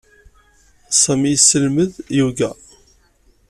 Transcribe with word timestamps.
Sami 1.01 1.27
yesselmed 1.31 1.91
ayuga. 2.11 2.49